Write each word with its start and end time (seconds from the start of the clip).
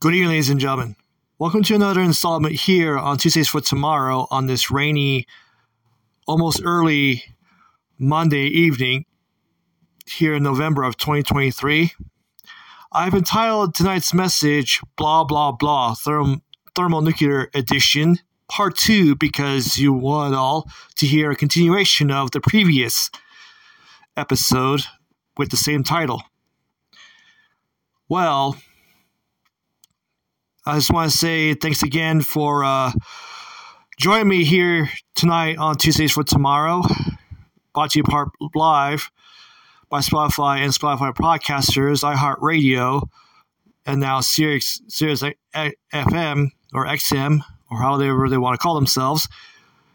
Good 0.00 0.14
evening, 0.14 0.28
ladies 0.28 0.48
and 0.48 0.60
gentlemen. 0.60 0.94
Welcome 1.40 1.64
to 1.64 1.74
another 1.74 2.00
installment 2.00 2.54
here 2.54 2.96
on 2.96 3.18
Tuesdays 3.18 3.48
for 3.48 3.60
Tomorrow 3.60 4.28
on 4.30 4.46
this 4.46 4.70
rainy, 4.70 5.26
almost 6.24 6.62
early 6.64 7.24
Monday 7.98 8.46
evening 8.46 9.06
here 10.06 10.36
in 10.36 10.44
November 10.44 10.84
of 10.84 10.96
2023. 10.98 11.90
I've 12.92 13.12
entitled 13.12 13.74
tonight's 13.74 14.14
message 14.14 14.80
Blah 14.96 15.24
Blah 15.24 15.50
Blah 15.50 15.96
Therm- 15.96 16.42
Thermonuclear 16.76 17.50
Edition 17.52 18.20
Part 18.46 18.76
2 18.76 19.16
because 19.16 19.78
you 19.78 19.92
want 19.92 20.32
all 20.32 20.70
to 20.94 21.06
hear 21.06 21.32
a 21.32 21.36
continuation 21.36 22.12
of 22.12 22.30
the 22.30 22.40
previous 22.40 23.10
episode 24.16 24.82
with 25.36 25.50
the 25.50 25.56
same 25.56 25.82
title. 25.82 26.22
Well, 28.08 28.56
I 30.68 30.74
just 30.74 30.92
want 30.92 31.10
to 31.10 31.16
say 31.16 31.54
thanks 31.54 31.82
again 31.82 32.20
for 32.20 32.62
uh, 32.62 32.92
joining 33.96 34.28
me 34.28 34.44
here 34.44 34.90
tonight 35.14 35.56
on 35.56 35.78
Tuesdays 35.78 36.12
for 36.12 36.24
Tomorrow, 36.24 36.82
brought 37.72 37.92
to 37.92 38.00
you 38.00 38.02
part 38.02 38.28
live 38.54 39.10
by 39.88 40.00
Spotify 40.00 40.58
and 40.58 40.70
Spotify 40.70 41.14
podcasters, 41.14 42.04
iHeartRadio, 42.04 43.08
and 43.86 43.98
now 43.98 44.20
Sirius, 44.20 44.82
Sirius 44.88 45.22
FM 45.54 46.50
or 46.74 46.84
XM 46.84 47.40
or 47.70 47.78
however 47.78 48.28
they 48.28 48.36
want 48.36 48.52
to 48.52 48.62
call 48.62 48.74
themselves, 48.74 49.26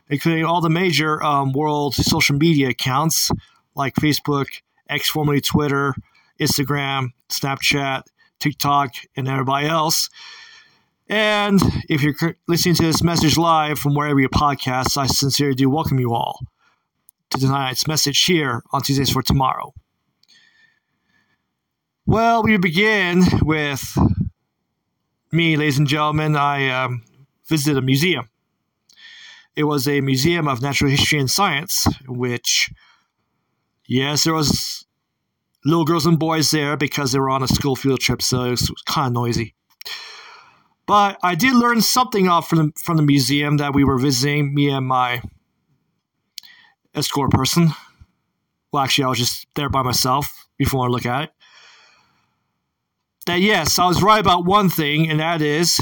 including 0.09 0.43
all 0.43 0.59
the 0.59 0.71
major 0.71 1.23
um, 1.23 1.53
world 1.53 1.93
social 1.93 2.35
media 2.35 2.69
accounts 2.69 3.29
like 3.75 3.93
Facebook, 3.97 4.47
X 4.89 5.07
formerly 5.07 5.39
Twitter, 5.39 5.93
Instagram, 6.41 7.09
Snapchat, 7.29 8.05
TikTok, 8.39 8.95
and 9.15 9.27
everybody 9.27 9.67
else. 9.67 10.09
And 11.13 11.61
if 11.89 12.01
you're 12.01 12.15
listening 12.47 12.73
to 12.73 12.85
this 12.85 13.03
message 13.03 13.37
live 13.37 13.77
from 13.77 13.93
wherever 13.93 14.19
you 14.19 14.27
podcast, 14.29 14.97
I 14.97 15.05
sincerely 15.05 15.53
do 15.53 15.69
welcome 15.69 15.99
you 15.99 16.11
all 16.11 16.39
to 17.29 17.37
tonight's 17.37 17.87
message 17.87 18.23
here 18.23 18.63
on 18.71 18.81
Tuesdays 18.81 19.11
for 19.11 19.21
Tomorrow. 19.21 19.75
Well, 22.07 22.41
we 22.41 22.57
begin 22.57 23.21
with 23.43 23.95
me, 25.31 25.55
ladies 25.55 25.77
and 25.77 25.87
gentlemen. 25.87 26.35
I 26.35 26.69
um, 26.69 27.03
visited 27.47 27.77
a 27.77 27.85
museum. 27.85 28.27
It 29.55 29.65
was 29.65 29.87
a 29.87 30.01
museum 30.01 30.47
of 30.47 30.63
natural 30.63 30.89
history 30.89 31.19
and 31.19 31.29
science, 31.29 31.85
which, 32.07 32.71
yes, 33.85 34.23
there 34.23 34.33
was 34.33 34.83
little 35.63 35.85
girls 35.85 36.07
and 36.07 36.17
boys 36.17 36.49
there 36.49 36.75
because 36.75 37.11
they 37.11 37.19
were 37.19 37.29
on 37.29 37.43
a 37.43 37.47
school 37.47 37.75
field 37.75 37.99
trip, 37.99 38.23
so 38.23 38.45
it 38.45 38.49
was 38.49 38.73
kind 38.87 39.05
of 39.05 39.13
noisy. 39.13 39.53
But 40.85 41.17
I 41.23 41.35
did 41.35 41.55
learn 41.55 41.81
something 41.81 42.27
off 42.27 42.49
from 42.49 42.57
the, 42.57 42.71
from 42.77 42.97
the 42.97 43.03
museum 43.03 43.57
that 43.57 43.73
we 43.73 43.83
were 43.83 43.97
visiting, 43.97 44.53
me 44.53 44.69
and 44.69 44.85
my 44.85 45.21
escort 46.93 47.31
person. 47.31 47.69
Well, 48.71 48.83
actually, 48.83 49.05
I 49.05 49.09
was 49.09 49.19
just 49.19 49.47
there 49.55 49.69
by 49.69 49.81
myself 49.81 50.47
before 50.57 50.85
I 50.85 50.89
look 50.89 51.05
at 51.05 51.25
it. 51.25 51.29
That 53.25 53.39
yes, 53.39 53.79
I 53.79 53.85
was 53.85 54.03
right 54.03 54.19
about 54.19 54.45
one 54.45 54.69
thing, 54.69 55.09
and 55.09 55.19
that 55.19 55.41
is 55.41 55.79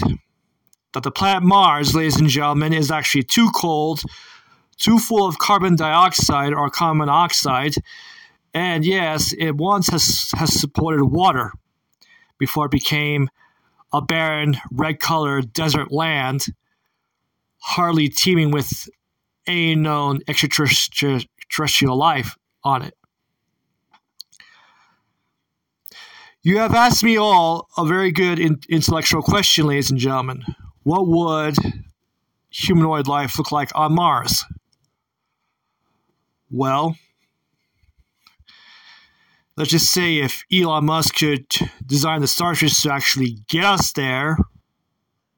that 0.94 1.04
the 1.04 1.12
planet 1.12 1.42
Mars, 1.42 1.96
ladies 1.96 2.20
and 2.20 2.30
gentlemen, 2.30 2.74
is 2.74 2.92
actually 2.92 3.24
too 3.24 3.50
cold, 3.56 4.04
too 4.78 5.00
full 5.00 5.26
of 5.26 5.40
carbon 5.40 5.76
dioxide 5.76 6.54
or 6.54 6.70
carbon 6.70 7.00
monoxide, 7.00 7.74
and 8.54 8.86
yes, 8.86 9.34
it 9.34 9.56
once 9.56 9.88
has 9.88 10.30
has 10.36 10.54
supported 10.54 11.04
water 11.06 11.52
before 12.38 12.66
it 12.66 12.72
became 12.72 13.30
a 13.94 14.02
barren, 14.02 14.58
red 14.72 15.00
colored 15.00 15.54
desert 15.54 15.92
land, 15.92 16.46
hardly 17.58 18.10
teeming 18.10 18.52
with 18.52 18.90
any 19.48 19.76
known 19.76 20.22
extraterrestrial 20.28 21.96
life 21.96 22.38
on 22.64 22.82
it. 22.84 22.96
You 26.44 26.58
have 26.58 26.74
asked 26.74 27.04
me 27.04 27.18
all 27.18 27.70
a 27.78 27.86
very 27.86 28.12
good 28.12 28.40
intellectual 28.40 29.22
question, 29.22 29.68
ladies 29.68 29.92
and 29.92 30.00
gentlemen. 30.00 30.44
What 30.84 31.08
would 31.08 31.58
humanoid 32.50 33.08
life 33.08 33.38
look 33.38 33.52
like 33.52 33.72
on 33.76 33.94
Mars? 33.94 34.44
Well, 36.50 36.98
let's 39.58 39.72
just 39.72 39.92
say 39.92 40.18
if 40.18 40.44
Elon 40.52 40.86
Musk 40.86 41.16
could 41.16 41.46
design 41.86 42.22
the 42.22 42.28
starships 42.28 42.82
to 42.82 42.92
actually 42.92 43.38
get 43.48 43.64
us 43.64 43.92
there 43.94 44.38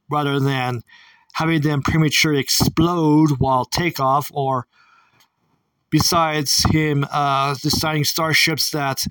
rather 0.09 0.39
than 0.39 0.81
having 1.33 1.61
them 1.61 1.81
prematurely 1.81 2.39
explode 2.39 3.39
while 3.39 3.65
takeoff 3.65 4.31
or 4.33 4.67
besides 5.89 6.63
him 6.69 7.05
uh, 7.11 7.55
designing 7.61 8.03
starships 8.03 8.69
that 8.71 9.03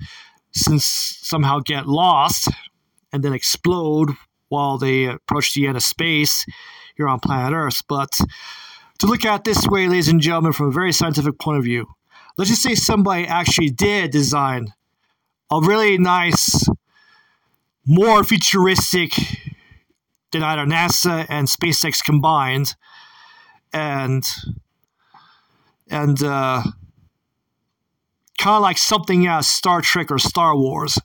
since 0.51 0.85
somehow 0.85 1.59
get 1.59 1.87
lost 1.87 2.49
and 3.11 3.23
then 3.23 3.33
explode 3.33 4.11
while 4.49 4.77
they 4.77 5.05
approach 5.05 5.53
the 5.53 5.67
end 5.67 5.75
of 5.75 5.83
space 5.83 6.45
here 6.95 7.07
on 7.07 7.19
planet 7.19 7.53
earth. 7.53 7.81
But 7.89 8.19
to 8.99 9.07
look 9.07 9.25
at 9.25 9.43
this 9.43 9.67
way 9.67 9.87
ladies 9.87 10.07
and 10.07 10.21
gentlemen 10.21 10.53
from 10.53 10.67
a 10.67 10.71
very 10.71 10.93
scientific 10.93 11.39
point 11.39 11.57
of 11.57 11.63
view 11.63 11.87
let's 12.37 12.49
just 12.49 12.63
say 12.63 12.75
somebody 12.75 13.27
actually 13.27 13.69
did 13.69 14.11
design 14.11 14.73
a 15.53 15.61
really 15.61 15.97
nice, 15.97 16.67
more 17.85 18.23
futuristic 18.23 19.13
than 20.31 20.43
either 20.43 20.65
NASA 20.65 21.25
and 21.29 21.47
SpaceX 21.47 22.03
combined, 22.03 22.75
and 23.71 24.23
and 25.89 26.23
uh, 26.23 26.63
kind 28.37 28.55
of 28.55 28.61
like 28.61 28.77
something 28.77 29.27
out 29.27 29.45
Star 29.45 29.81
Trek 29.81 30.11
or 30.11 30.17
Star 30.17 30.55
Wars. 30.57 30.97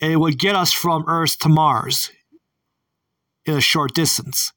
And 0.00 0.12
it 0.12 0.16
would 0.16 0.38
get 0.38 0.56
us 0.56 0.72
from 0.72 1.04
Earth 1.08 1.38
to 1.40 1.48
Mars 1.48 2.10
in 3.44 3.54
a 3.56 3.60
short 3.60 3.94
distance. 3.94 4.52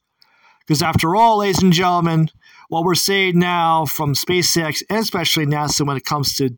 Because 0.59 0.81
after 0.81 1.15
all, 1.15 1.39
ladies 1.39 1.61
and 1.61 1.73
gentlemen, 1.73 2.29
what 2.69 2.85
we're 2.85 2.95
saying 2.95 3.37
now 3.37 3.85
from 3.85 4.13
SpaceX 4.13 4.81
and 4.89 4.99
especially 4.99 5.45
NASA 5.45 5.85
when 5.85 5.97
it 5.97 6.05
comes 6.05 6.33
to 6.35 6.57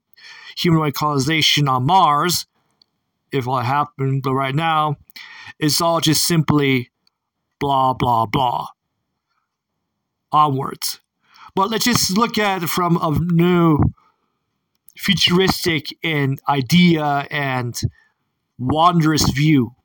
humanoid 0.56 0.94
colonization 0.94 1.68
on 1.68 1.86
Mars, 1.86 2.46
if 3.32 3.48
it 3.48 3.66
happened, 3.66 4.24
but 4.24 4.34
right 4.34 4.56
now, 4.56 4.96
it's 5.60 5.82
all 5.82 6.02
just 6.02 6.26
simply 6.26 6.92
blah, 7.60 7.94
blah, 7.94 8.26
blah. 8.26 8.68
Onwards. 10.32 11.00
But 11.56 11.70
let's 11.70 11.86
just 11.86 12.18
look 12.18 12.38
at 12.38 12.64
it 12.64 12.70
from 12.70 12.98
a 12.98 13.18
new 13.20 13.80
futuristic 14.98 15.98
and 16.04 16.40
idea 16.48 17.28
and 17.32 17.80
wondrous 18.58 19.30
view. 19.32 19.76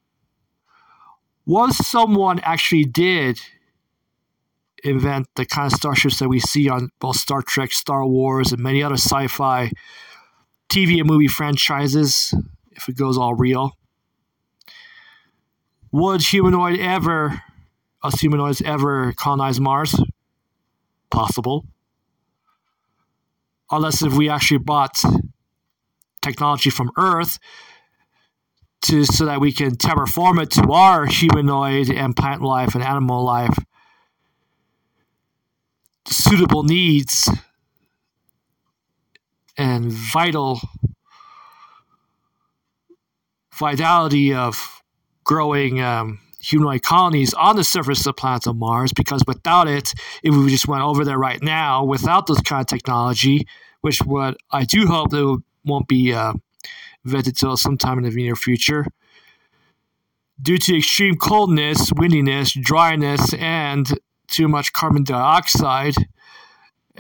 What 1.44 1.74
someone 1.74 2.40
actually 2.40 2.84
did 2.84 3.40
invent 4.82 5.28
the 5.36 5.44
kind 5.44 5.72
of 5.72 5.76
starships 5.76 6.18
that 6.18 6.28
we 6.28 6.40
see 6.40 6.68
on 6.68 6.90
both 7.00 7.16
Star 7.16 7.42
Trek, 7.42 7.72
Star 7.72 8.06
Wars, 8.06 8.52
and 8.52 8.62
many 8.62 8.82
other 8.82 8.94
sci 8.94 9.26
fi 9.26 9.70
TV 10.70 10.98
and 10.98 11.06
movie 11.06 11.26
franchises, 11.26 12.34
if 12.72 12.88
it 12.88 12.97
goes 12.97 13.19
all 13.19 13.34
real. 13.34 13.76
Would 15.92 16.22
humanoid 16.22 16.78
ever, 16.78 17.42
us 18.03 18.20
humanoids 18.20 18.62
ever 18.62 19.12
colonize 19.12 19.60
Mars? 19.60 20.00
Possible. 21.10 21.66
Unless 23.70 24.03
if 24.03 24.15
we 24.15 24.28
actually 24.28 24.59
bought 24.59 25.03
technology 26.22 26.71
from 26.71 26.92
Earth 26.97 27.39
to 28.83 29.04
so 29.04 29.27
that 29.27 29.41
we 29.41 29.53
can 29.53 29.77
terraform 29.77 30.41
it 30.42 30.50
to 30.53 30.72
our 30.72 31.06
humanoid 31.06 31.91
and 31.91 32.16
plant 32.16 32.42
life 32.42 32.74
and 32.74 32.84
animal 32.84 33.24
life 33.24 33.59
suitable 36.06 36.62
needs 36.62 37.28
and 39.56 39.91
vital 39.91 40.60
vitality 43.54 44.32
of 44.34 44.82
growing 45.24 45.80
um, 45.80 46.18
humanoid 46.41 46.82
colonies 46.82 47.34
on 47.34 47.56
the 47.56 47.64
surface 47.64 48.00
of 48.00 48.04
the 48.04 48.12
planet 48.14 48.47
of 48.47 48.56
Mars 48.56 48.92
because 48.92 49.22
without 49.26 49.68
it, 49.68 49.92
if 50.22 50.34
we 50.34 50.50
just 50.50 50.66
went 50.66 50.82
over 50.82 51.04
there 51.04 51.18
right 51.18 51.42
now 51.42 51.84
without 51.84 52.26
this 52.26 52.41
kind 52.41 52.62
of 52.62 52.66
technology, 52.66 53.47
which 53.82 53.98
what 53.98 54.36
I 54.50 54.64
do 54.64 54.86
hope 54.86 55.10
that 55.10 55.42
won't 55.64 55.88
be 55.88 56.12
uh, 56.12 56.32
invented 57.04 57.36
till 57.36 57.56
sometime 57.56 57.98
in 57.98 58.04
the 58.04 58.10
near 58.10 58.36
future, 58.36 58.86
due 60.41 60.58
to 60.58 60.78
extreme 60.78 61.16
coldness, 61.16 61.92
windiness, 61.92 62.53
dryness, 62.53 63.34
and 63.34 63.98
too 64.28 64.48
much 64.48 64.72
carbon 64.72 65.04
dioxide, 65.04 65.94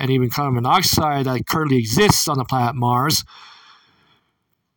and 0.00 0.10
even 0.10 0.30
carbon 0.30 0.54
monoxide 0.54 1.26
that 1.26 1.46
currently 1.46 1.78
exists 1.78 2.26
on 2.26 2.38
the 2.38 2.44
planet 2.44 2.74
Mars, 2.74 3.22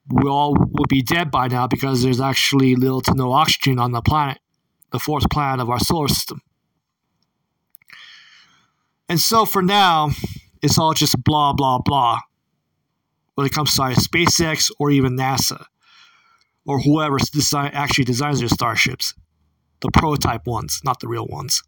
we 0.09 0.29
all 0.29 0.53
would 0.53 0.89
be 0.89 1.01
dead 1.01 1.31
by 1.31 1.47
now 1.47 1.65
because 1.65 2.03
there's 2.03 2.19
actually 2.19 2.75
little 2.75 3.01
to 3.01 3.13
no 3.15 3.31
oxygen 3.31 3.79
on 3.79 3.91
the 3.91 4.01
planet 4.01 4.39
the 4.91 4.99
fourth 4.99 5.27
planet 5.31 5.59
of 5.59 5.71
our 5.71 5.79
solar 5.79 6.07
system. 6.07 6.39
And 9.09 9.19
so 9.19 9.43
for 9.43 9.63
now, 9.63 10.11
it's 10.61 10.77
all 10.77 10.93
just 10.93 11.21
blah, 11.23 11.51
blah, 11.53 11.79
blah 11.79 12.19
when 13.35 13.47
it 13.47 13.51
comes 13.51 13.75
to 13.75 13.81
SpaceX 13.81 14.71
or 14.79 14.91
even 14.91 15.17
NASA 15.17 15.65
or 16.65 16.79
whoever 16.79 17.17
design, 17.17 17.71
actually 17.73 18.05
designs 18.05 18.39
their 18.39 18.49
starships. 18.49 19.13
The 19.81 19.89
prototype 19.91 20.47
ones, 20.47 20.79
not 20.83 20.99
the 20.99 21.07
real 21.07 21.25
ones. 21.27 21.63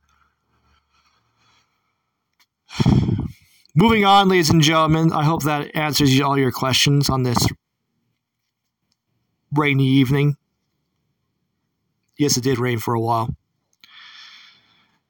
Moving 3.77 4.06
on, 4.06 4.30
ladies 4.30 4.50
and 4.51 4.62
gentlemen, 4.62 5.12
I 5.12 5.25
hope 5.25 5.44
that 5.44 5.75
answers 5.75 6.18
all 6.22 6.38
your 6.38 6.54
questions 6.54 7.10
on 7.10 7.24
this 7.24 7.45
rainy 9.54 9.86
evening. 9.86 10.38
Yes, 12.18 12.38
it 12.38 12.45
did 12.45 12.57
rain 12.57 12.80
for 12.80 12.94
a 12.94 13.01
while. 13.01 13.36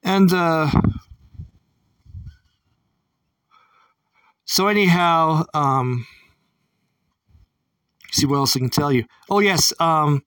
And, 0.01 0.33
uh, 0.33 0.71
so 4.45 4.67
anyhow, 4.67 5.43
um, 5.53 6.07
see 8.11 8.25
what 8.25 8.37
else 8.37 8.55
I 8.55 8.61
can 8.61 8.71
tell 8.71 8.91
you. 8.91 9.05
Oh, 9.29 9.41
yes. 9.41 9.73
Um, 9.79 10.23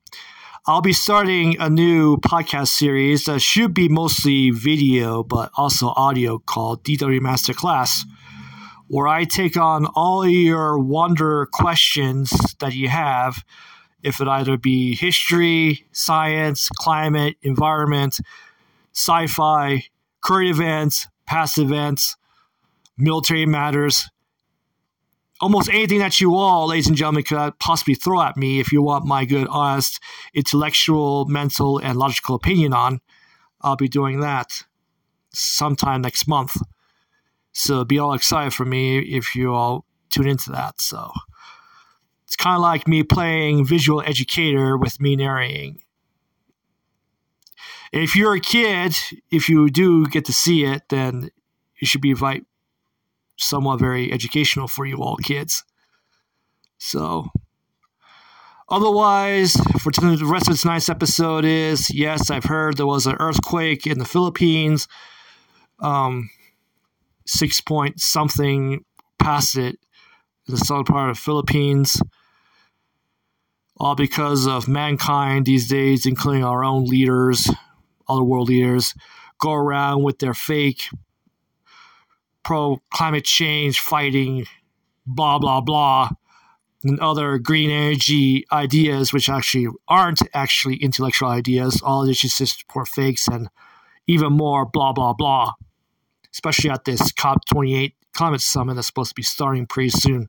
I'll 0.64 0.80
be 0.80 0.92
starting 0.92 1.58
a 1.58 1.68
new 1.68 2.18
podcast 2.18 2.68
series 2.68 3.24
that 3.24 3.40
should 3.40 3.74
be 3.74 3.88
mostly 3.88 4.50
video, 4.50 5.24
but 5.24 5.50
also 5.56 5.88
audio 5.96 6.38
called 6.38 6.84
DW 6.84 7.18
Masterclass, 7.18 8.04
where 8.88 9.06
I 9.06 9.24
take 9.24 9.56
on 9.56 9.86
all 9.94 10.26
your 10.26 10.78
wonder 10.78 11.46
questions 11.52 12.30
that 12.60 12.74
you 12.74 12.88
have, 12.88 13.44
if 14.02 14.20
it 14.20 14.28
either 14.28 14.56
be 14.56 14.94
history, 14.94 15.86
science, 15.92 16.68
climate, 16.68 17.36
environment, 17.42 18.18
sci 18.92 19.26
fi, 19.26 19.84
current 20.20 20.50
events, 20.50 21.06
past 21.26 21.58
events, 21.58 22.16
military 22.96 23.46
matters 23.46 24.08
almost 25.40 25.68
anything 25.70 26.00
that 26.00 26.20
you 26.20 26.34
all, 26.34 26.68
ladies 26.68 26.88
and 26.88 26.96
gentlemen, 26.96 27.22
could 27.22 27.58
possibly 27.58 27.94
throw 27.94 28.20
at 28.22 28.36
me 28.36 28.60
if 28.60 28.72
you 28.72 28.82
want 28.82 29.04
my 29.04 29.24
good, 29.24 29.46
honest, 29.48 30.00
intellectual, 30.34 31.26
mental, 31.26 31.78
and 31.78 31.98
logical 31.98 32.34
opinion 32.34 32.72
on, 32.72 33.00
I'll 33.60 33.76
be 33.76 33.88
doing 33.88 34.20
that 34.20 34.64
sometime 35.32 36.02
next 36.02 36.26
month. 36.26 36.56
So 37.58 37.84
be 37.84 37.98
all 37.98 38.14
excited 38.14 38.54
for 38.54 38.64
me 38.64 39.00
if 39.00 39.34
you 39.34 39.52
all 39.52 39.84
tune 40.10 40.28
into 40.28 40.52
that. 40.52 40.80
So 40.80 41.10
it's 42.24 42.36
kind 42.36 42.54
of 42.54 42.62
like 42.62 42.86
me 42.86 43.02
playing 43.02 43.66
visual 43.66 44.00
educator 44.00 44.78
with 44.78 45.00
me 45.00 45.16
narrating. 45.16 45.82
If 47.92 48.14
you're 48.14 48.36
a 48.36 48.40
kid, 48.40 48.96
if 49.32 49.48
you 49.48 49.70
do 49.70 50.06
get 50.06 50.24
to 50.26 50.32
see 50.32 50.64
it, 50.66 50.82
then 50.88 51.30
it 51.80 51.88
should 51.88 52.00
be 52.00 52.10
invite, 52.10 52.44
somewhat 53.36 53.80
very 53.80 54.12
educational 54.12 54.68
for 54.68 54.86
you 54.86 54.98
all 54.98 55.16
kids. 55.16 55.64
So, 56.78 57.26
otherwise, 58.68 59.54
for 59.80 59.90
the 59.90 60.24
rest 60.24 60.48
of 60.48 60.60
tonight's 60.60 60.88
episode 60.88 61.44
is 61.44 61.90
yes, 61.90 62.30
I've 62.30 62.44
heard 62.44 62.76
there 62.76 62.86
was 62.86 63.08
an 63.08 63.16
earthquake 63.18 63.84
in 63.84 63.98
the 63.98 64.04
Philippines, 64.04 64.86
um, 65.80 66.30
six 67.28 67.60
point 67.60 68.00
something 68.00 68.84
past 69.18 69.56
it 69.56 69.78
in 70.46 70.54
the 70.54 70.58
southern 70.58 70.84
part 70.84 71.10
of 71.10 71.18
Philippines. 71.18 72.00
All 73.76 73.94
because 73.94 74.46
of 74.46 74.66
mankind 74.66 75.46
these 75.46 75.68
days, 75.68 76.04
including 76.04 76.42
our 76.42 76.64
own 76.64 76.84
leaders, 76.84 77.48
other 78.08 78.24
world 78.24 78.48
leaders, 78.48 78.94
go 79.38 79.52
around 79.52 80.02
with 80.02 80.18
their 80.18 80.34
fake 80.34 80.88
pro 82.42 82.80
climate 82.90 83.24
change 83.24 83.78
fighting, 83.78 84.46
blah, 85.06 85.38
blah, 85.38 85.60
blah, 85.60 86.10
and 86.82 86.98
other 86.98 87.38
green 87.38 87.70
energy 87.70 88.44
ideas, 88.50 89.12
which 89.12 89.28
actually 89.28 89.68
aren't 89.86 90.22
actually 90.34 90.76
intellectual 90.76 91.28
ideas. 91.28 91.80
All 91.82 92.04
this 92.06 92.24
is 92.24 92.36
just 92.36 92.66
poor 92.68 92.84
fakes 92.84 93.28
and 93.28 93.48
even 94.06 94.32
more 94.32 94.64
blah, 94.64 94.92
blah, 94.92 95.12
blah, 95.12 95.52
especially 96.38 96.70
at 96.70 96.84
this 96.84 97.10
COP28 97.12 97.94
climate 98.14 98.40
summit 98.40 98.74
that's 98.74 98.86
supposed 98.86 99.10
to 99.10 99.14
be 99.14 99.22
starting 99.22 99.66
pretty 99.66 99.90
soon. 99.90 100.28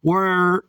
Where 0.00 0.64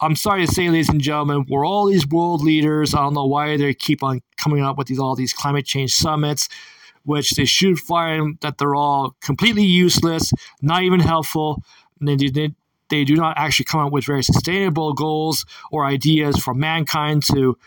I'm 0.00 0.14
sorry 0.14 0.46
to 0.46 0.52
say, 0.52 0.68
ladies 0.68 0.88
and 0.88 1.00
gentlemen, 1.00 1.46
we're 1.48 1.66
all 1.66 1.86
these 1.86 2.06
world 2.06 2.40
leaders. 2.40 2.94
I 2.94 2.98
don't 2.98 3.14
know 3.14 3.26
why 3.26 3.56
they 3.56 3.74
keep 3.74 4.04
on 4.04 4.20
coming 4.36 4.62
up 4.62 4.78
with 4.78 4.86
these 4.86 5.00
all 5.00 5.16
these 5.16 5.32
climate 5.32 5.66
change 5.66 5.92
summits 5.92 6.48
which 7.04 7.32
they 7.32 7.44
should 7.44 7.78
find 7.78 8.38
that 8.40 8.56
they're 8.58 8.74
all 8.74 9.14
completely 9.20 9.62
useless, 9.62 10.32
not 10.62 10.82
even 10.82 11.00
helpful. 11.00 11.62
And 12.00 12.08
they, 12.08 12.30
they, 12.30 12.54
they 12.88 13.04
do 13.04 13.14
not 13.14 13.36
actually 13.36 13.66
come 13.66 13.80
up 13.80 13.92
with 13.92 14.06
very 14.06 14.22
sustainable 14.22 14.94
goals 14.94 15.44
or 15.70 15.84
ideas 15.84 16.38
for 16.38 16.54
mankind 16.54 17.22
to 17.24 17.58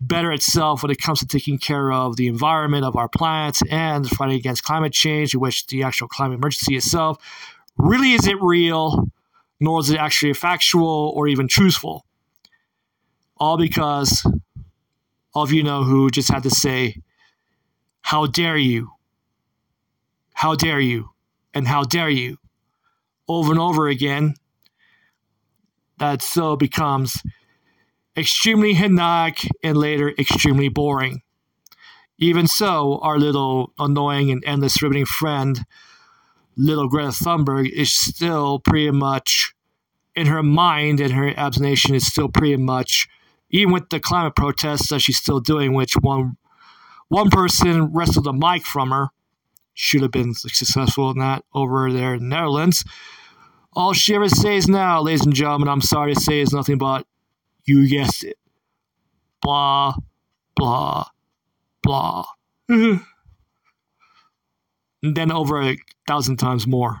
better 0.00 0.30
itself 0.32 0.82
when 0.82 0.90
it 0.90 1.00
comes 1.00 1.20
to 1.20 1.26
taking 1.26 1.58
care 1.58 1.90
of 1.90 2.16
the 2.16 2.26
environment 2.26 2.84
of 2.84 2.96
our 2.96 3.08
planet 3.08 3.58
and 3.70 4.08
fighting 4.08 4.36
against 4.36 4.62
climate 4.62 4.92
change, 4.92 5.34
in 5.34 5.40
which 5.40 5.66
the 5.66 5.82
actual 5.82 6.08
climate 6.08 6.38
emergency 6.38 6.76
itself 6.76 7.18
really 7.78 8.12
isn't 8.12 8.42
real, 8.42 9.08
nor 9.60 9.80
is 9.80 9.90
it 9.90 9.98
actually 9.98 10.34
factual 10.34 11.12
or 11.16 11.28
even 11.28 11.48
truthful. 11.48 12.04
All 13.38 13.56
because 13.56 14.26
of 15.34 15.52
you 15.52 15.62
know 15.62 15.84
who 15.84 16.10
just 16.10 16.30
had 16.30 16.42
to 16.44 16.50
say, 16.50 16.96
how 18.00 18.26
dare 18.26 18.56
you? 18.56 18.92
How 20.32 20.54
dare 20.54 20.80
you? 20.80 21.10
And 21.52 21.66
how 21.66 21.82
dare 21.84 22.10
you? 22.10 22.38
Over 23.28 23.52
and 23.52 23.60
over 23.60 23.88
again. 23.88 24.34
That 25.98 26.22
so 26.22 26.56
becomes 26.56 27.22
extremely 28.16 28.74
hypnotic 28.74 29.48
and 29.62 29.76
later 29.76 30.12
extremely 30.18 30.68
boring. 30.68 31.22
Even 32.18 32.46
so, 32.46 32.98
our 33.02 33.18
little 33.18 33.72
annoying 33.78 34.30
and 34.30 34.42
endless 34.46 34.82
riveting 34.82 35.04
friend, 35.04 35.66
little 36.56 36.88
Greta 36.88 37.10
Thunberg, 37.10 37.70
is 37.70 37.92
still 37.92 38.58
pretty 38.58 38.90
much 38.90 39.54
in 40.14 40.26
her 40.26 40.42
mind 40.42 40.98
and 40.98 41.12
her 41.12 41.38
abnegation 41.38 41.94
is 41.94 42.06
still 42.06 42.28
pretty 42.28 42.56
much, 42.56 43.06
even 43.50 43.72
with 43.72 43.90
the 43.90 44.00
climate 44.00 44.34
protests 44.34 44.88
that 44.88 45.00
she's 45.00 45.18
still 45.18 45.40
doing, 45.40 45.74
which 45.74 45.92
one 45.94 46.38
one 47.08 47.30
person 47.30 47.92
wrestled 47.92 48.24
the 48.24 48.32
mic 48.32 48.64
from 48.64 48.90
her. 48.90 49.08
Should 49.74 50.02
have 50.02 50.10
been 50.10 50.34
successful 50.34 51.10
in 51.10 51.18
that 51.18 51.44
over 51.54 51.92
there 51.92 52.14
in 52.14 52.20
the 52.20 52.34
Netherlands. 52.34 52.82
All 53.74 53.92
she 53.92 54.14
ever 54.14 54.28
says 54.28 54.66
now, 54.66 55.02
ladies 55.02 55.26
and 55.26 55.34
gentlemen, 55.34 55.68
I'm 55.68 55.82
sorry 55.82 56.14
to 56.14 56.20
say, 56.20 56.40
is 56.40 56.52
nothing 56.52 56.78
but, 56.78 57.06
you 57.66 57.88
guessed 57.88 58.24
it. 58.24 58.38
Blah, 59.42 59.94
blah, 60.54 61.04
blah. 61.82 62.24
and 62.68 63.00
then 65.02 65.30
over 65.30 65.62
a 65.62 65.76
thousand 66.06 66.38
times 66.38 66.66
more. 66.66 67.00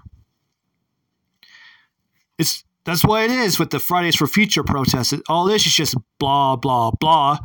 It's 2.38 2.64
that's 2.84 3.04
what 3.04 3.24
it 3.24 3.30
is 3.30 3.58
with 3.58 3.70
the 3.70 3.80
Fridays 3.80 4.16
for 4.16 4.26
Future 4.26 4.62
protests. 4.62 5.14
All 5.28 5.44
this 5.44 5.66
is 5.66 5.74
just 5.74 5.96
blah 6.18 6.56
blah 6.56 6.90
blah, 6.92 7.38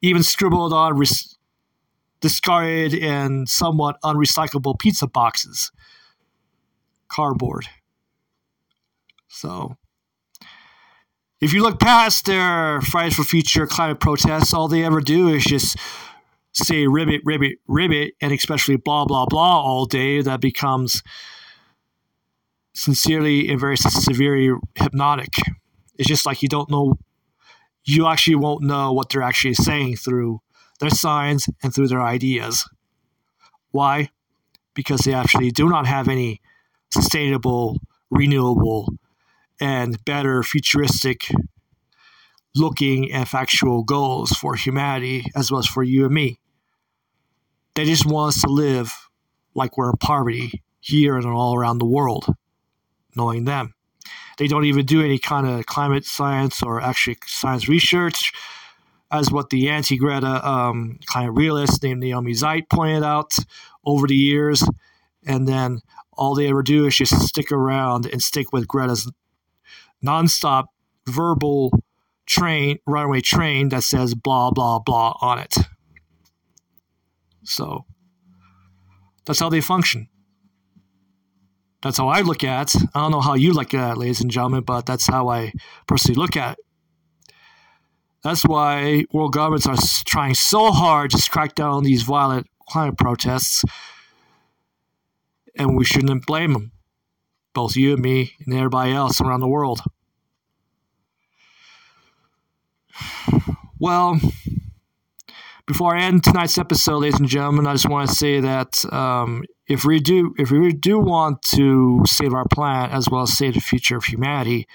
even 0.00 0.22
scribbled 0.22 0.72
on 0.72 0.96
discarded 2.20 2.94
and 2.94 3.48
somewhat 3.48 3.96
unrecyclable 4.02 4.78
pizza 4.78 5.06
boxes, 5.06 5.70
cardboard. 7.08 7.66
So, 9.28 9.76
if 11.40 11.52
you 11.52 11.62
look 11.62 11.78
past 11.78 12.26
their 12.26 12.80
Fridays 12.80 13.14
for 13.14 13.24
Future 13.24 13.66
climate 13.66 14.00
protests, 14.00 14.52
all 14.52 14.68
they 14.68 14.84
ever 14.84 15.00
do 15.00 15.28
is 15.28 15.44
just 15.44 15.78
say 16.52 16.86
ribbit, 16.86 17.20
ribbit, 17.24 17.58
ribbit, 17.66 18.14
and 18.20 18.32
especially 18.32 18.76
blah, 18.76 19.04
blah, 19.04 19.26
blah 19.26 19.60
all 19.60 19.84
day. 19.84 20.20
That 20.20 20.40
becomes 20.40 21.02
sincerely 22.74 23.48
and 23.48 23.60
very 23.60 23.76
severely 23.76 24.56
hypnotic. 24.74 25.34
It's 25.96 26.08
just 26.08 26.26
like 26.26 26.42
you 26.42 26.48
don't 26.48 26.70
know, 26.70 26.98
you 27.84 28.06
actually 28.06 28.36
won't 28.36 28.62
know 28.62 28.92
what 28.92 29.10
they're 29.10 29.22
actually 29.22 29.54
saying 29.54 29.96
through 29.96 30.40
their 30.78 30.90
signs, 30.90 31.48
and 31.62 31.74
through 31.74 31.88
their 31.88 32.02
ideas. 32.02 32.68
Why? 33.70 34.10
Because 34.74 35.00
they 35.00 35.12
actually 35.12 35.50
do 35.50 35.68
not 35.68 35.86
have 35.86 36.08
any 36.08 36.40
sustainable, 36.90 37.80
renewable, 38.10 38.94
and 39.60 40.02
better 40.04 40.42
futuristic 40.42 41.30
looking 42.54 43.12
and 43.12 43.28
factual 43.28 43.84
goals 43.84 44.30
for 44.32 44.54
humanity 44.54 45.24
as 45.34 45.50
well 45.50 45.60
as 45.60 45.66
for 45.66 45.82
you 45.82 46.04
and 46.04 46.14
me. 46.14 46.38
They 47.74 47.84
just 47.84 48.06
want 48.06 48.34
us 48.34 48.42
to 48.42 48.48
live 48.48 48.92
like 49.54 49.76
we're 49.76 49.90
in 49.90 49.96
poverty 49.96 50.62
here 50.80 51.16
and 51.16 51.26
all 51.26 51.54
around 51.54 51.78
the 51.78 51.86
world, 51.86 52.26
knowing 53.14 53.44
them. 53.44 53.74
They 54.38 54.46
don't 54.46 54.64
even 54.64 54.86
do 54.86 55.02
any 55.02 55.18
kind 55.18 55.46
of 55.46 55.66
climate 55.66 56.04
science 56.04 56.62
or 56.62 56.80
actually 56.80 57.18
science 57.26 57.68
research 57.68 58.32
as 59.10 59.30
what 59.30 59.50
the 59.50 59.68
anti 59.68 59.96
Greta 59.96 60.46
um, 60.48 60.98
of 61.14 61.36
realist 61.36 61.82
named 61.82 62.00
Naomi 62.00 62.32
Seibt 62.32 62.68
pointed 62.68 63.02
out 63.02 63.36
over 63.84 64.06
the 64.06 64.14
years. 64.14 64.64
And 65.26 65.46
then 65.46 65.80
all 66.12 66.34
they 66.34 66.48
ever 66.48 66.62
do 66.62 66.86
is 66.86 66.96
just 66.96 67.20
stick 67.26 67.50
around 67.50 68.06
and 68.06 68.22
stick 68.22 68.52
with 68.52 68.68
Greta's 68.68 69.10
nonstop 70.04 70.66
verbal 71.06 71.72
train, 72.26 72.78
runaway 72.86 73.20
train 73.20 73.70
that 73.70 73.82
says 73.84 74.14
blah, 74.14 74.50
blah, 74.50 74.78
blah 74.78 75.16
on 75.20 75.38
it. 75.38 75.56
So 77.44 77.84
that's 79.24 79.40
how 79.40 79.48
they 79.48 79.60
function. 79.60 80.08
That's 81.80 81.96
how 81.96 82.08
I 82.08 82.22
look 82.22 82.42
at 82.44 82.74
it. 82.74 82.82
I 82.94 83.00
don't 83.00 83.12
know 83.12 83.20
how 83.20 83.34
you 83.34 83.52
look 83.52 83.72
at 83.72 83.92
it, 83.92 83.98
ladies 83.98 84.20
and 84.20 84.30
gentlemen, 84.30 84.64
but 84.64 84.84
that's 84.84 85.06
how 85.06 85.28
I 85.28 85.52
personally 85.86 86.20
look 86.20 86.36
at 86.36 86.58
it. 86.58 86.64
That's 88.24 88.42
why 88.42 89.04
world 89.12 89.32
governments 89.32 89.66
are 89.66 89.76
trying 90.04 90.34
so 90.34 90.72
hard 90.72 91.12
to 91.12 91.30
crack 91.30 91.54
down 91.54 91.70
on 91.70 91.84
these 91.84 92.02
violent 92.02 92.48
climate 92.68 92.98
protests, 92.98 93.64
and 95.56 95.76
we 95.76 95.84
shouldn't 95.84 96.26
blame 96.26 96.52
them, 96.52 96.72
both 97.58 97.74
you 97.74 97.92
and 97.94 98.00
me 98.00 98.34
and 98.46 98.54
everybody 98.54 98.92
else 98.92 99.20
around 99.20 99.40
the 99.40 99.48
world. 99.48 99.80
Well, 103.80 104.20
before 105.66 105.96
I 105.96 106.02
end 106.04 106.22
tonight's 106.22 106.56
episode, 106.56 106.98
ladies 106.98 107.18
and 107.18 107.28
gentlemen, 107.28 107.66
I 107.66 107.72
just 107.72 107.88
want 107.88 108.08
to 108.08 108.14
say 108.14 108.38
that 108.38 108.84
um, 108.92 109.42
if 109.66 109.84
we 109.84 109.98
do, 109.98 110.36
if 110.38 110.52
we 110.52 110.72
do 110.72 111.00
want 111.00 111.42
to 111.56 112.00
save 112.06 112.32
our 112.32 112.46
planet 112.46 112.92
as 112.92 113.08
well 113.10 113.22
as 113.22 113.36
save 113.36 113.54
the 113.54 113.60
future 113.60 113.96
of 113.96 114.04
humanity, 114.04 114.68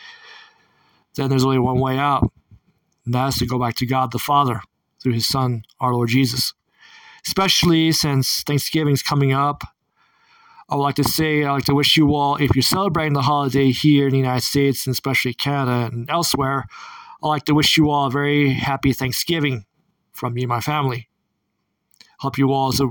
then 1.16 1.30
there's 1.30 1.46
only 1.46 1.60
one 1.60 1.80
way 1.80 1.98
out, 1.98 2.30
and 3.06 3.14
that 3.14 3.30
is 3.30 3.36
to 3.36 3.46
go 3.46 3.58
back 3.58 3.76
to 3.76 3.86
God 3.86 4.12
the 4.12 4.20
Father 4.20 4.60
through 5.02 5.14
His 5.14 5.26
Son, 5.26 5.64
our 5.80 5.94
Lord 5.94 6.10
Jesus. 6.10 6.54
Especially 7.26 7.94
since 7.94 8.44
Thanksgiving 8.44 8.94
is 8.94 9.02
coming 9.02 9.32
up, 9.32 9.64
I 10.70 10.76
would 10.76 10.82
like 10.82 10.96
to 10.96 11.04
say, 11.04 11.44
I'd 11.44 11.52
like 11.52 11.66
to 11.66 11.76
wish 11.76 11.98
you 11.98 12.16
all, 12.16 12.38
if 12.38 12.56
you're 12.56 12.64
celebrating 12.64 13.14
the 13.14 13.22
holiday 13.22 13.72
here 13.72 14.06
in 14.08 14.12
the 14.12 14.18
United 14.18 14.44
States 14.44 14.86
and 14.86 14.94
especially 14.94 15.34
Canada 15.34 15.90
and 15.94 16.10
elsewhere, 16.10 16.66
I'd 17.22 17.28
like 17.28 17.46
to 17.46 17.54
wish 17.54 17.78
you 17.78 17.90
all 17.90 18.08
a 18.08 18.12
very 18.12 18.54
happy 18.54 18.94
Thanksgiving 18.94 19.66
from 20.12 20.34
me 20.34 20.44
and 20.44 20.50
my 20.50 20.62
family. 20.62 21.10
Hope 22.20 22.38
you 22.38 22.52
all 22.52 22.70
is 22.70 22.80
a 22.80 22.90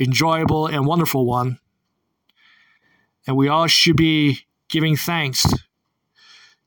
enjoyable 0.00 0.66
and 0.66 0.86
wonderful 0.86 1.26
one. 1.26 1.58
And 3.26 3.36
we 3.36 3.48
all 3.48 3.66
should 3.66 3.96
be 3.96 4.40
giving 4.68 4.96
thanks 4.96 5.46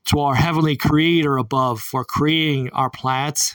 to 0.06 0.20
our 0.20 0.36
heavenly 0.36 0.76
creator 0.76 1.36
above 1.36 1.80
for 1.80 2.04
creating 2.04 2.70
our 2.70 2.90
planet 2.90 3.54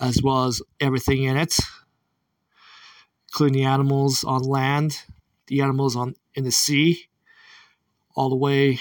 as 0.00 0.22
well 0.22 0.44
as 0.44 0.62
everything 0.80 1.24
in 1.24 1.36
it, 1.36 1.56
including 3.28 3.54
the 3.54 3.64
animals 3.64 4.24
on 4.24 4.42
land, 4.42 5.02
the 5.46 5.60
animals 5.60 5.96
on 5.96 6.14
in 6.34 6.44
the 6.44 6.52
sea, 6.52 7.08
all 8.14 8.30
the 8.30 8.36
way 8.36 8.80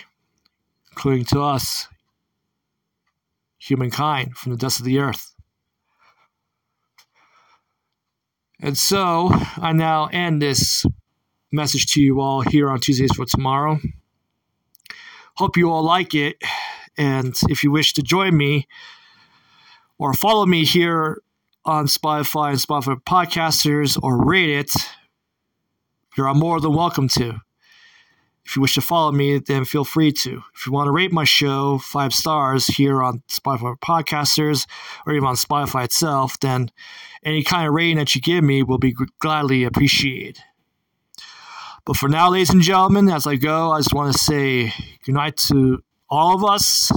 including 0.92 1.26
to 1.26 1.42
us, 1.42 1.88
humankind 3.58 4.36
from 4.36 4.52
the 4.52 4.58
dust 4.58 4.80
of 4.80 4.86
the 4.86 5.00
earth. 5.00 5.34
And 8.62 8.78
so 8.78 9.30
I 9.58 9.72
now 9.74 10.08
end 10.08 10.42
this 10.42 10.86
message 11.52 11.88
to 11.94 12.02
you 12.02 12.22
all 12.22 12.42
here 12.42 12.70
on 12.70 12.80
Tuesdays 12.80 13.16
for 13.16 13.26
Tomorrow. 13.26 13.80
Hope 15.36 15.58
you 15.58 15.72
all 15.72 15.84
like 15.84 16.14
it. 16.14 16.38
And 16.98 17.36
if 17.50 17.64
you 17.64 17.72
wish 17.72 17.94
to 17.94 18.04
join 18.04 18.38
me 18.38 18.68
or 19.98 20.14
follow 20.14 20.46
me 20.46 20.66
here 20.66 21.22
on 21.66 21.88
Spotify 21.88 22.50
and 22.50 22.60
Spotify 22.60 23.02
podcasters 23.04 23.98
or 24.02 24.24
rate 24.24 24.50
it, 24.50 24.72
you're 26.18 26.34
more 26.34 26.60
than 26.60 26.74
welcome 26.74 27.08
to. 27.10 27.42
If 28.46 28.56
you 28.56 28.62
wish 28.62 28.74
to 28.74 28.82
follow 28.82 29.12
me, 29.12 29.38
then 29.40 29.66
feel 29.66 29.86
free 29.86 30.12
to. 30.12 30.42
If 30.56 30.66
you 30.66 30.72
want 30.72 30.88
to 30.88 30.92
rate 30.92 31.12
my 31.12 31.24
show 31.24 31.78
five 31.78 32.14
stars 32.14 32.68
here 32.68 33.02
on 33.04 33.24
Spotify 33.30 33.78
Podcasters 33.80 34.68
or 35.06 35.14
even 35.14 35.28
on 35.28 35.36
Spotify 35.36 35.86
itself, 35.86 36.40
then 36.40 36.70
any 37.24 37.44
kind 37.44 37.68
of 37.68 37.74
rating 37.74 37.98
that 37.98 38.16
you 38.16 38.22
give 38.22 38.44
me 38.44 38.64
will 38.64 38.80
be 38.80 38.96
gladly 39.20 39.64
appreciated. 39.64 40.40
But 41.86 41.98
for 41.98 42.10
now, 42.10 42.30
ladies 42.30 42.50
and 42.50 42.62
gentlemen, 42.62 43.10
as 43.10 43.26
I 43.26 43.36
go, 43.36 43.72
I 43.72 43.80
just 43.80 43.94
want 43.94 44.12
to 44.14 44.20
say 44.20 44.74
good 45.06 45.16
night 45.16 45.38
to 45.48 45.84
all 46.10 46.36
of 46.36 46.44
us, 46.44 46.92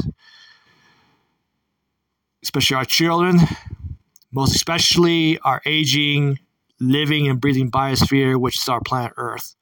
especially 2.43 2.77
our 2.77 2.85
children, 2.85 3.39
most 4.33 4.57
especially 4.57 5.39
our 5.41 5.63
aging, 5.65 6.39
living, 6.91 7.29
and 7.29 7.41
breathing 7.41 7.71
biosphere, 7.71 8.39
which 8.39 8.59
is 8.59 8.69
our 8.69 8.81
planet 8.81 9.13
Earth 9.17 9.55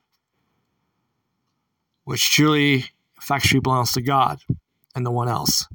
which 2.05 2.31
truly 2.31 2.87
factually 3.21 3.63
belongs 3.63 3.93
to 3.93 4.03
God 4.03 4.41
and 4.95 5.05
no 5.05 5.11
one 5.11 5.29
else. 5.29 5.67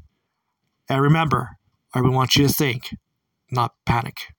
And 0.89 1.01
remember, 1.01 1.57
I 1.93 2.01
want 2.01 2.35
you 2.35 2.47
to 2.47 2.53
think, 2.53 2.95
not 3.51 3.73
panic. 3.85 4.33